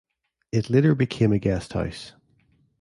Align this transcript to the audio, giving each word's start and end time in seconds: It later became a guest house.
It 0.51 0.71
later 0.71 0.95
became 0.95 1.31
a 1.31 1.37
guest 1.37 1.73
house. 1.73 2.13